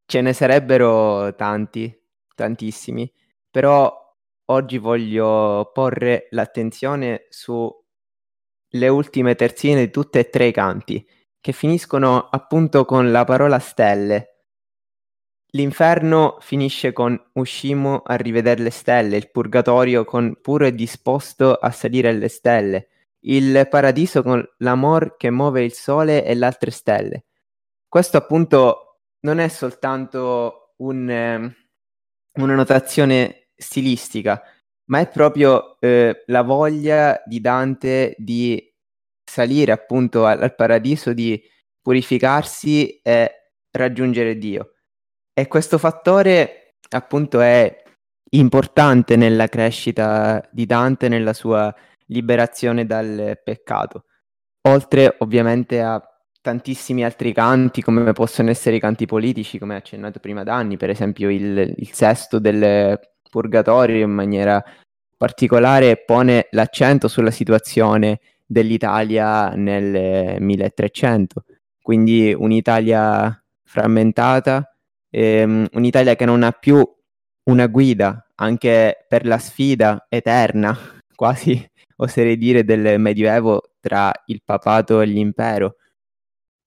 ce 0.10 0.22
ne 0.22 0.34
sarebbero 0.34 1.36
tanti, 1.36 1.96
tantissimi, 2.34 3.14
però 3.52 3.96
oggi 4.46 4.80
voglio 4.80 5.70
porre 5.72 6.26
l'attenzione 6.32 7.28
sulle 7.30 8.88
ultime 8.88 9.36
terzine 9.36 9.86
di 9.86 9.92
tutte 9.92 10.18
e 10.18 10.30
tre 10.32 10.48
i 10.48 10.52
canti, 10.52 11.08
che 11.40 11.52
finiscono 11.52 12.28
appunto 12.28 12.86
con 12.86 13.12
la 13.12 13.24
parola 13.24 13.60
stelle. 13.60 14.46
L'inferno 15.52 16.38
finisce 16.40 16.92
con 16.92 17.16
uscimo 17.34 18.02
a 18.04 18.16
rivedere 18.16 18.64
le 18.64 18.72
stelle, 18.72 19.16
il 19.16 19.30
purgatorio 19.30 20.06
con 20.06 20.40
puro 20.42 20.66
e 20.66 20.74
disposto 20.74 21.54
a 21.54 21.70
salire 21.70 22.10
alle 22.10 22.30
stelle, 22.30 22.88
il 23.26 23.68
paradiso 23.70 24.24
con 24.24 24.44
l'amor 24.58 25.18
che 25.18 25.30
muove 25.30 25.64
il 25.64 25.74
sole 25.74 26.26
e 26.26 26.34
le 26.34 26.46
altre 26.48 26.72
stelle. 26.72 27.26
Questo 27.88 28.18
appunto 28.18 28.89
non 29.22 29.40
è 29.40 29.48
soltanto 29.48 30.74
un, 30.78 31.10
eh, 31.10 31.56
una 32.34 32.56
notazione 32.56 33.50
stilistica, 33.56 34.42
ma 34.86 35.00
è 35.00 35.10
proprio 35.10 35.80
eh, 35.80 36.24
la 36.28 36.42
voglia 36.42 37.22
di 37.26 37.42
Dante 37.42 38.16
di 38.18 38.74
salire 39.24 39.72
appunto 39.72 40.26
al, 40.26 40.42
al 40.42 40.56
paradiso, 40.56 41.14
di 41.14 41.42
purificarsi 41.82 43.00
e 43.02 43.52
raggiungere 43.72 44.38
Dio. 44.38 44.74
E 45.34 45.48
questo 45.48 45.78
fattore 45.78 46.76
appunto 46.90 47.40
è 47.40 47.84
importante 48.32 49.16
nella 49.16 49.48
crescita 49.48 50.48
di 50.52 50.66
Dante, 50.66 51.08
nella 51.08 51.34
sua 51.34 51.74
liberazione 52.08 52.86
dal 52.86 53.40
peccato. 53.44 54.06
Oltre 54.68 55.16
ovviamente 55.20 55.82
a 55.82 56.02
tantissimi 56.42 57.04
altri 57.04 57.34
canti, 57.34 57.82
come 57.82 58.12
possono 58.14 58.50
essere 58.50 58.78
i 58.78 58.80
canti 58.80 59.06
politici, 59.06 59.60
come 59.60 59.76
accennato 59.76 60.20
prima 60.20 60.44
Danni, 60.44 60.78
per 60.78 60.90
esempio 60.90 61.30
il, 61.30 61.74
il 61.76 61.92
sesto 61.92 62.40
del 62.40 63.00
Purgatorio 63.30 64.04
in 64.04 64.12
maniera 64.12 64.64
particolare 65.18 66.04
pone 66.06 66.48
l'accento 66.52 67.08
sulla 67.08 67.32
situazione 67.32 68.20
dell'Italia 68.46 69.50
nel 69.50 70.42
1300, 70.42 71.44
quindi 71.82 72.34
un'Italia 72.34 73.44
frammentata, 73.64 74.74
ehm, 75.10 75.68
un'Italia 75.74 76.16
che 76.16 76.26
non 76.26 76.44
ha 76.44 76.52
più 76.52 76.84
una 77.44 77.68
guida 77.68 78.26
anche 78.36 79.06
per 79.08 79.26
la 79.26 79.38
sfida 79.38 80.06
eterna, 80.10 80.76
quasi 81.16 81.64
oserei 81.98 82.38
dire, 82.38 82.64
del 82.64 83.00
Medioevo 83.00 83.74
tra 83.80 84.12
il 84.28 84.42
papato 84.44 85.02
e 85.02 85.06
l'impero. 85.06 85.76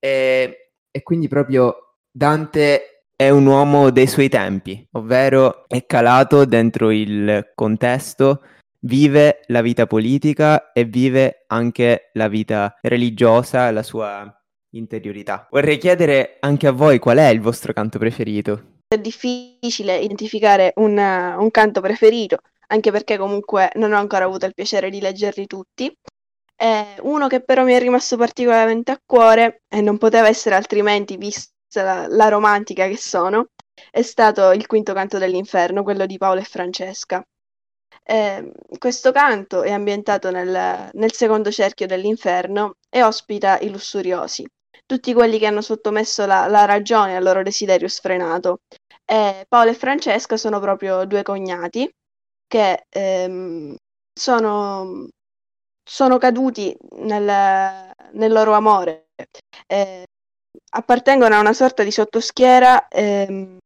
E, 0.03 0.71
e 0.91 1.01
quindi 1.01 1.29
proprio 1.29 1.95
Dante 2.11 3.05
è 3.15 3.29
un 3.29 3.45
uomo 3.45 3.89
dei 3.89 4.07
suoi 4.07 4.27
tempi, 4.27 4.85
ovvero 4.91 5.63
è 5.67 5.85
calato 5.85 6.43
dentro 6.43 6.91
il 6.91 7.51
contesto 7.55 8.41
vive 8.85 9.43
la 9.47 9.61
vita 9.61 9.85
politica 9.85 10.73
e 10.73 10.83
vive 10.83 11.45
anche 11.47 12.09
la 12.13 12.27
vita 12.27 12.77
religiosa, 12.81 13.71
la 13.71 13.81
sua 13.81 14.29
interiorità. 14.71 15.47
Vorrei 15.49 15.77
chiedere 15.77 16.35
anche 16.41 16.67
a 16.67 16.71
voi 16.71 16.99
qual 16.99 17.17
è 17.17 17.27
il 17.27 17.39
vostro 17.39 17.71
canto 17.71 17.97
preferito. 17.97 18.79
È 18.87 18.97
difficile 18.97 19.97
identificare 19.99 20.73
un, 20.75 20.97
un 20.97 21.49
canto 21.49 21.79
preferito, 21.79 22.39
anche 22.67 22.91
perché 22.91 23.17
comunque 23.17 23.69
non 23.75 23.93
ho 23.93 23.97
ancora 23.97 24.25
avuto 24.25 24.45
il 24.45 24.53
piacere 24.53 24.89
di 24.89 24.99
leggerli 24.99 25.47
tutti. 25.47 25.95
Eh, 26.55 26.95
uno 27.01 27.27
che 27.27 27.41
però 27.41 27.63
mi 27.63 27.73
è 27.73 27.79
rimasto 27.79 28.15
particolarmente 28.17 28.91
a 28.91 28.99
cuore, 29.05 29.63
e 29.67 29.81
non 29.81 29.97
poteva 29.97 30.27
essere 30.27 30.55
altrimenti 30.55 31.17
vista 31.17 31.51
la, 31.83 32.07
la 32.07 32.27
romantica 32.29 32.87
che 32.87 32.97
sono, 32.97 33.47
è 33.91 34.01
stato 34.01 34.51
il 34.51 34.65
quinto 34.67 34.93
canto 34.93 35.17
dell'inferno, 35.17 35.83
quello 35.83 36.05
di 36.05 36.17
Paolo 36.17 36.39
e 36.41 36.45
Francesca. 36.45 37.23
Eh, 38.05 38.51
questo 38.77 39.11
canto 39.11 39.61
è 39.63 39.71
ambientato 39.71 40.29
nel, 40.29 40.89
nel 40.91 41.13
secondo 41.13 41.51
cerchio 41.51 41.87
dell'inferno 41.87 42.73
e 42.89 43.01
ospita 43.01 43.59
i 43.59 43.69
lussuriosi, 43.69 44.45
tutti 44.85 45.13
quelli 45.13 45.39
che 45.39 45.45
hanno 45.45 45.61
sottomesso 45.61 46.25
la, 46.25 46.47
la 46.47 46.65
ragione 46.65 47.15
al 47.15 47.23
loro 47.23 47.43
desiderio 47.43 47.87
sfrenato. 47.87 48.59
Eh, 49.05 49.45
Paolo 49.47 49.71
e 49.71 49.73
Francesca 49.73 50.37
sono 50.37 50.59
proprio 50.59 51.05
due 51.05 51.23
cognati 51.23 51.89
che 52.47 52.85
ehm, 52.89 53.75
sono, 54.13 55.07
sono, 55.83 56.17
caduti 56.17 56.75
nel, 56.97 57.91
nel, 58.13 58.31
loro 58.31 58.53
amore. 58.53 59.09
Eh, 59.67 60.05
appartengono 60.75 61.35
a 61.35 61.39
una 61.39 61.53
sorta 61.53 61.83
di 61.83 61.91
sottoschiera 61.91 62.87
ehm, 62.87 63.57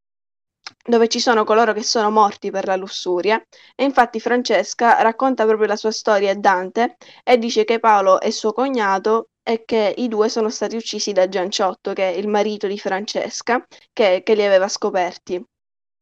dove 0.85 1.07
ci 1.07 1.19
sono 1.19 1.43
coloro 1.43 1.73
che 1.73 1.83
sono 1.83 2.09
morti 2.09 2.51
per 2.51 2.65
la 2.65 2.75
lussuria 2.75 3.41
e 3.75 3.83
infatti 3.83 4.19
Francesca 4.19 5.01
racconta 5.01 5.45
proprio 5.45 5.67
la 5.67 5.75
sua 5.75 5.91
storia 5.91 6.31
a 6.31 6.35
Dante 6.35 6.95
e 7.23 7.37
dice 7.37 7.65
che 7.65 7.79
Paolo 7.79 8.19
è 8.19 8.29
suo 8.31 8.53
cognato 8.53 9.29
e 9.43 9.63
che 9.63 9.93
i 9.97 10.07
due 10.07 10.27
sono 10.29 10.49
stati 10.49 10.75
uccisi 10.75 11.13
da 11.13 11.29
Gianciotto, 11.29 11.93
che 11.93 12.11
è 12.11 12.17
il 12.17 12.27
marito 12.27 12.67
di 12.67 12.77
Francesca, 12.77 13.65
che, 13.93 14.21
che 14.23 14.35
li 14.35 14.43
aveva 14.43 14.67
scoperti. 14.67 15.41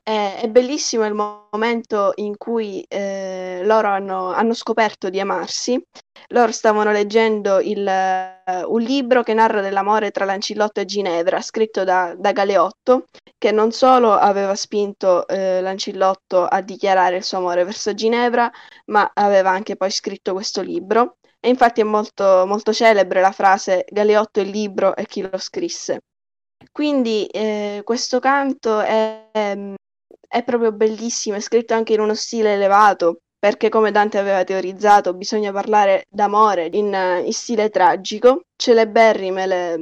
È, 0.08 0.38
è 0.40 0.48
bellissimo 0.50 1.04
il 1.08 1.16
momento 1.16 2.12
in 2.18 2.38
cui 2.38 2.86
eh, 2.88 3.62
loro 3.64 3.88
hanno, 3.88 4.32
hanno, 4.32 4.54
scoperto 4.54 5.10
di 5.10 5.20
amarsi. 5.20 5.84
Loro 6.28 6.52
stavano 6.52 6.92
leggendo 6.92 7.60
il, 7.60 7.84
uh, 7.88 8.72
un 8.72 8.82
libro 8.82 9.24
che 9.24 9.34
narra 9.34 9.62
dell'amore 9.62 10.12
tra 10.12 10.26
Lancillotto 10.26 10.80
e 10.80 10.86
Ginevra, 10.86 11.42
scritto 11.42 11.84
da, 11.84 12.14
da 12.16 12.34
Galeotto, 12.34 13.06
che 13.36 13.52
non 13.52 13.72
solo 13.72 14.12
aveva 14.12 14.54
spinto 14.54 15.28
eh, 15.28 15.60
Lancillotto 15.62 16.46
a 16.46 16.62
dichiarare 16.62 17.18
il 17.18 17.24
suo 17.24 17.40
amore 17.40 17.64
verso 17.64 17.96
Ginevra, 17.96 18.52
ma 18.92 19.10
aveva 19.12 19.50
anche 19.50 19.76
poi 19.76 19.90
scritto 19.90 20.34
questo 20.34 20.62
libro. 20.62 21.18
E 21.40 21.50
infatti 21.50 21.82
è 21.82 21.84
molto, 21.84 22.46
molto 22.46 22.72
celebre 22.74 23.22
la 23.22 23.32
frase 23.32 23.86
Galeotto 23.90 24.40
il 24.40 24.50
libro 24.50 24.96
e 24.96 25.08
chi 25.08 25.24
lo 25.24 25.40
scrisse. 25.40 26.02
Quindi 26.72 27.26
eh, 27.26 27.82
questo 27.84 28.20
canto 28.20 28.80
è, 28.82 29.30
è 29.32 29.74
proprio 30.44 30.72
bellissimo, 30.72 31.36
è 31.36 31.40
scritto 31.40 31.74
anche 31.74 31.94
in 31.94 32.00
uno 32.00 32.14
stile 32.14 32.54
elevato, 32.54 33.20
perché 33.38 33.70
come 33.70 33.92
Dante 33.92 34.18
aveva 34.18 34.44
teorizzato 34.44 35.14
bisogna 35.14 35.52
parlare 35.52 36.06
d'amore 36.10 36.70
in, 36.74 37.22
in 37.24 37.34
stile 37.34 37.70
tragico. 37.70 38.44
Celeberrime 38.56 39.46
le, 39.46 39.78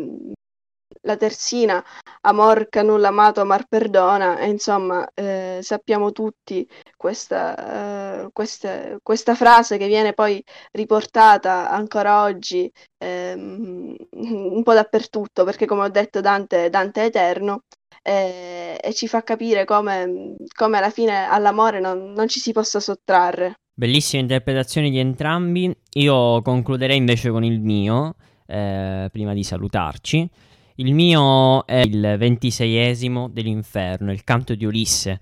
la 1.02 1.18
terzina, 1.18 1.84
amor 2.22 2.68
che 2.70 2.82
nulla 2.82 3.10
amato, 3.10 3.42
amar 3.42 3.66
perdona, 3.68 4.40
e 4.40 4.50
insomma 4.50 5.08
eh, 5.14 5.60
sappiamo 5.62 6.12
tutti 6.12 6.68
questa, 6.96 8.24
uh, 8.26 8.32
questa, 8.32 8.98
questa, 9.02 9.36
frase 9.36 9.78
che 9.78 9.88
viene 9.88 10.14
poi 10.14 10.44
riportata 10.72 11.70
ancora 11.70 12.24
oggi 12.24 12.72
ehm, 12.98 13.96
un 14.12 14.64
po' 14.64 14.74
dappertutto, 14.74 15.44
perché 15.44 15.66
come 15.66 15.84
ho 15.84 15.90
detto 15.90 16.22
Dante, 16.22 16.70
Dante 16.70 17.02
è 17.02 17.06
eterno 17.06 17.64
e, 18.04 18.78
e 18.80 18.94
ci 18.94 19.08
fa 19.08 19.24
capire 19.24 19.66
come, 19.66 20.36
come, 20.56 20.78
alla 20.78 20.92
fine 20.92 21.26
all'amore 21.28 21.80
non, 21.80 22.12
non 22.12 22.28
ci 22.28 22.40
si 22.40 22.52
possa 22.52 22.80
sottrarre. 22.80 23.56
Bellissime 23.74 24.22
interpretazioni 24.22 24.92
di 24.92 25.00
entrambi. 25.00 25.76
Io 25.94 26.42
concluderei 26.44 26.98
invece 26.98 27.32
con 27.32 27.44
il 27.44 27.60
mio, 27.60 28.16
eh, 28.46 29.10
prima 29.12 29.34
di 29.34 29.44
salutarci. 29.44 30.30
Il 30.76 30.94
mio 30.94 31.66
è 31.66 31.78
il 31.78 32.16
ventiseiesimo 32.18 33.30
dell'inferno, 33.30 34.12
il 34.12 34.24
canto 34.24 34.54
di 34.54 34.66
Ulisse. 34.66 35.20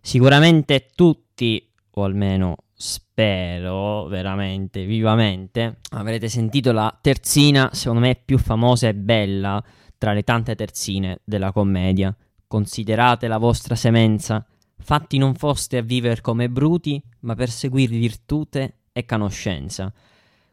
Sicuramente 0.00 0.88
tutti, 0.94 1.68
o 1.90 2.04
almeno 2.04 2.56
spero 2.72 4.04
veramente, 4.04 4.84
vivamente, 4.84 5.78
avrete 5.90 6.28
sentito 6.28 6.72
la 6.72 6.96
terzina, 7.00 7.70
secondo 7.72 8.00
me 8.02 8.20
più 8.22 8.38
famosa 8.38 8.88
e 8.88 8.94
bella 8.94 9.62
tra 9.98 10.12
le 10.12 10.22
tante 10.22 10.54
terzine 10.54 11.20
della 11.24 11.52
commedia. 11.52 12.14
Considerate 12.46 13.26
la 13.28 13.38
vostra 13.38 13.74
semenza, 13.74 14.44
fatti 14.78 15.18
non 15.18 15.34
foste 15.34 15.78
a 15.78 15.82
vivere 15.82 16.20
come 16.20 16.48
bruti, 16.48 17.02
ma 17.20 17.34
per 17.34 17.50
seguir 17.50 17.88
virtute 17.88 18.78
e 18.92 19.04
conoscenza. 19.04 19.92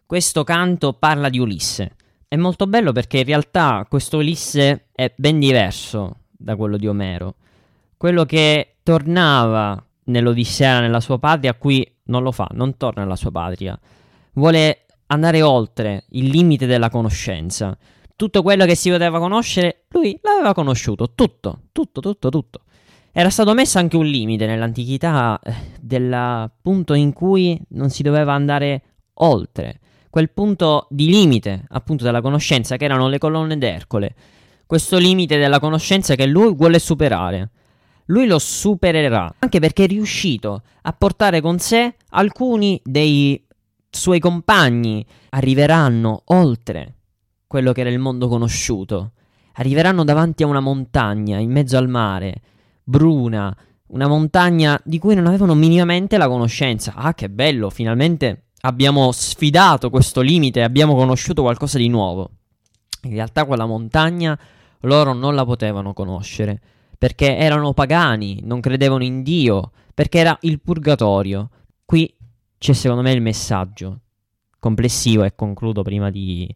Questo 0.05 0.43
canto 0.43 0.93
parla 0.93 1.29
di 1.29 1.39
Ulisse. 1.39 1.95
È 2.27 2.35
molto 2.35 2.65
bello 2.65 2.91
perché 2.91 3.19
in 3.19 3.25
realtà 3.25 3.85
questo 3.87 4.17
Ulisse 4.17 4.87
è 4.91 5.13
ben 5.15 5.39
diverso 5.39 6.21
da 6.29 6.55
quello 6.55 6.77
di 6.77 6.87
Omero. 6.87 7.35
Quello 7.95 8.25
che 8.25 8.77
tornava 8.83 9.81
nell'Odissea, 10.05 10.79
nella 10.81 10.99
sua 10.99 11.19
patria, 11.19 11.53
qui 11.53 11.87
non 12.05 12.23
lo 12.23 12.31
fa, 12.31 12.49
non 12.53 12.75
torna 12.75 13.03
nella 13.03 13.15
sua 13.15 13.31
patria. 13.31 13.79
Vuole 14.33 14.85
andare 15.07 15.41
oltre 15.41 16.05
il 16.09 16.27
limite 16.29 16.65
della 16.65 16.89
conoscenza. 16.89 17.77
Tutto 18.23 18.41
quello 18.41 18.63
che 18.63 18.75
si 18.75 18.89
poteva 18.89 19.19
conoscere, 19.19 19.83
lui 19.89 20.17
l'aveva 20.21 20.53
conosciuto, 20.53 21.11
tutto, 21.13 21.63
tutto, 21.73 21.99
tutto, 21.99 22.29
tutto. 22.29 22.61
Era 23.11 23.29
stato 23.29 23.53
messo 23.53 23.79
anche 23.79 23.97
un 23.97 24.05
limite 24.05 24.45
nell'antichità 24.45 25.37
eh, 25.43 25.53
del 25.81 26.49
punto 26.61 26.93
in 26.93 27.11
cui 27.11 27.59
non 27.71 27.89
si 27.89 28.01
doveva 28.01 28.31
andare 28.31 28.81
oltre 29.15 29.81
quel 30.09 30.31
punto 30.31 30.87
di 30.89 31.07
limite 31.07 31.65
appunto 31.67 32.05
della 32.05 32.21
conoscenza 32.21 32.77
che 32.77 32.85
erano 32.85 33.09
le 33.09 33.17
colonne 33.17 33.57
d'Ercole. 33.57 34.15
Questo 34.65 34.97
limite 34.97 35.37
della 35.37 35.59
conoscenza 35.59 36.15
che 36.15 36.25
lui 36.25 36.55
vuole 36.55 36.79
superare. 36.79 37.49
Lui 38.05 38.25
lo 38.25 38.39
supererà, 38.39 39.35
anche 39.39 39.59
perché 39.59 39.83
è 39.83 39.87
riuscito 39.87 40.61
a 40.83 40.93
portare 40.93 41.41
con 41.41 41.59
sé 41.59 41.95
alcuni 42.11 42.79
dei 42.85 43.45
suoi 43.89 44.19
compagni. 44.19 45.05
Arriveranno 45.31 46.21
oltre 46.27 46.99
quello 47.53 47.71
che 47.71 47.81
era 47.81 47.91
il 47.91 47.99
mondo 47.99 48.27
conosciuto. 48.27 49.11
Arriveranno 49.57 50.03
davanti 50.03 50.41
a 50.41 50.47
una 50.47 50.59
montagna 50.59 51.37
in 51.37 51.51
mezzo 51.51 51.77
al 51.77 51.87
mare, 51.87 52.41
bruna, 52.83 53.55
una 53.89 54.07
montagna 54.07 54.81
di 54.83 54.97
cui 54.97 55.13
non 55.13 55.27
avevano 55.27 55.53
minimamente 55.53 56.17
la 56.17 56.27
conoscenza. 56.27 56.95
Ah, 56.95 57.13
che 57.13 57.29
bello, 57.29 57.69
finalmente 57.69 58.45
abbiamo 58.61 59.11
sfidato 59.11 59.91
questo 59.91 60.21
limite 60.21 60.63
abbiamo 60.63 60.95
conosciuto 60.95 61.43
qualcosa 61.43 61.77
di 61.77 61.89
nuovo. 61.89 62.31
In 63.03 63.11
realtà 63.11 63.45
quella 63.45 63.67
montagna 63.67 64.35
loro 64.79 65.13
non 65.13 65.35
la 65.35 65.45
potevano 65.45 65.93
conoscere, 65.93 66.59
perché 66.97 67.37
erano 67.37 67.73
pagani, 67.73 68.39
non 68.41 68.61
credevano 68.61 69.03
in 69.03 69.21
Dio, 69.21 69.73
perché 69.93 70.17
era 70.17 70.35
il 70.41 70.59
purgatorio. 70.59 71.51
Qui 71.85 72.11
c'è 72.57 72.73
secondo 72.73 73.03
me 73.03 73.11
il 73.11 73.21
messaggio 73.21 73.99
complessivo 74.57 75.23
e 75.23 75.35
concludo 75.35 75.83
prima 75.83 76.09
di 76.09 76.51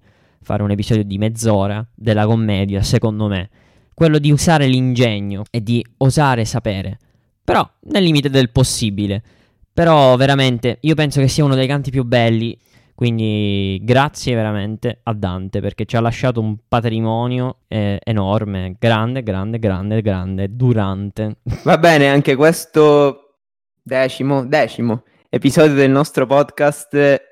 fare 0.48 0.64
un 0.64 0.72
episodio 0.72 1.04
di 1.04 1.18
mezz'ora 1.18 1.86
della 1.94 2.26
commedia, 2.26 2.82
secondo 2.82 3.28
me, 3.28 3.50
quello 3.94 4.18
di 4.18 4.32
usare 4.32 4.66
l'ingegno 4.66 5.44
e 5.52 5.62
di 5.62 5.86
osare 5.98 6.46
sapere, 6.46 6.98
però 7.44 7.70
nel 7.90 8.04
limite 8.04 8.30
del 8.30 8.52
possibile. 8.52 9.22
Però 9.74 10.16
veramente 10.16 10.78
io 10.82 10.96
penso 10.96 11.20
che 11.20 11.28
sia 11.28 11.44
uno 11.44 11.54
dei 11.54 11.68
canti 11.68 11.92
più 11.92 12.06
belli. 12.06 12.58
Quindi 12.96 13.80
grazie 13.84 14.34
veramente 14.34 15.02
a 15.04 15.14
Dante 15.14 15.60
perché 15.60 15.86
ci 15.86 15.98
ha 15.98 16.00
lasciato 16.00 16.40
un 16.40 16.58
patrimonio 16.68 17.58
eh, 17.68 18.00
enorme, 18.04 18.76
grande, 18.80 19.22
grande, 19.22 19.60
grande, 19.60 20.02
grande, 20.02 20.56
durante. 20.56 21.40
Va 21.64 21.78
bene, 21.78 22.08
anche 22.08 22.36
questo 22.36 23.42
decimo, 23.84 24.46
decimo 24.46 25.04
episodio 25.30 25.76
del 25.76 25.92
nostro 25.92 26.26
podcast 26.26 27.27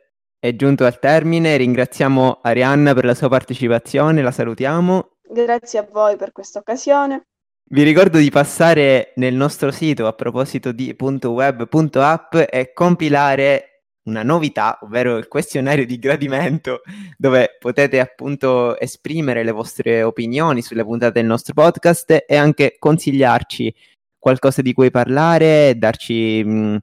è 0.47 0.55
giunto 0.55 0.85
al 0.85 0.99
termine. 0.99 1.57
Ringraziamo 1.57 2.39
Arianna 2.43 2.93
per 2.93 3.05
la 3.05 3.15
sua 3.15 3.29
partecipazione, 3.29 4.21
la 4.21 4.31
salutiamo. 4.31 5.17
Grazie 5.27 5.79
a 5.79 5.87
voi 5.91 6.15
per 6.17 6.31
questa 6.31 6.59
occasione. 6.59 7.23
Vi 7.67 7.81
ricordo 7.81 8.19
di 8.19 8.29
passare 8.29 9.13
nel 9.15 9.33
nostro 9.33 9.71
sito 9.71 10.05
a 10.05 10.13
proposito 10.13 10.71
di 10.71 10.95
.web.app 10.97 12.35
e 12.35 12.73
compilare 12.73 13.69
una 14.03 14.21
novità, 14.21 14.77
ovvero 14.83 15.17
il 15.17 15.27
questionario 15.27 15.83
di 15.83 15.97
gradimento, 15.97 16.81
dove 17.17 17.57
potete 17.59 17.99
appunto 17.99 18.79
esprimere 18.79 19.43
le 19.43 19.51
vostre 19.51 20.03
opinioni 20.03 20.61
sulle 20.61 20.83
puntate 20.83 21.13
del 21.13 21.25
nostro 21.25 21.55
podcast 21.55 22.23
e 22.27 22.35
anche 22.35 22.75
consigliarci 22.77 23.73
qualcosa 24.19 24.61
di 24.61 24.73
cui 24.73 24.91
parlare, 24.91 25.75
darci 25.75 26.43
mh, 26.43 26.77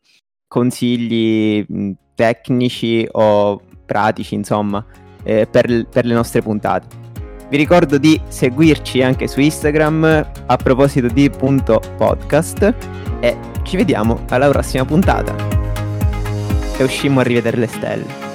consigli 0.48 1.64
mh, 1.66 1.90
tecnici 2.14 3.07
o 3.11 3.61
pratici, 3.85 4.35
insomma, 4.35 4.85
eh, 5.22 5.46
per, 5.46 5.87
per 5.88 6.05
le 6.05 6.14
nostre 6.14 6.42
puntate. 6.42 7.01
Vi 7.48 7.57
ricordo 7.57 7.98
di 7.98 8.18
seguirci 8.29 9.03
anche 9.03 9.29
su 9.29 9.40
Instagram 9.40 10.27
a 10.46 10.57
proposito 10.57 11.09
di 11.09 11.29
punto 11.29 11.83
podcast 11.98 12.75
e 13.20 13.37
ci 13.62 13.77
vediamo 13.77 14.25
alla 14.31 14.48
prossima 14.48 14.85
puntata. 14.87 15.35
E 16.79 16.83
uscimmo 16.83 17.20
a 17.20 17.22
rivedere 17.22 17.59
le 17.59 17.66
stelle. 17.66 18.32